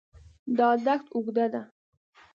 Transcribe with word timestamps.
دا 0.57 0.69
دښت 0.85 1.07
اوږده 1.15 1.45
ده. 1.53 1.61